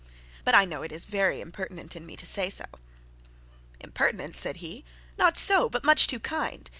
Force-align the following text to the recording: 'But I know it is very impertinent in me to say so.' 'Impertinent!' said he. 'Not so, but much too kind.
'But 0.43 0.55
I 0.55 0.65
know 0.65 0.81
it 0.81 0.91
is 0.91 1.05
very 1.05 1.41
impertinent 1.41 1.95
in 1.95 2.07
me 2.07 2.15
to 2.15 2.25
say 2.25 2.49
so.' 2.49 2.65
'Impertinent!' 3.81 4.35
said 4.35 4.57
he. 4.57 4.83
'Not 5.15 5.37
so, 5.37 5.69
but 5.69 5.83
much 5.83 6.07
too 6.07 6.19
kind. 6.19 6.67